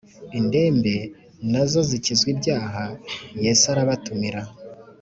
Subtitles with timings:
[0.39, 0.95] indembe,
[1.51, 4.41] na zo zikizw’ ibyahayesarabatumira’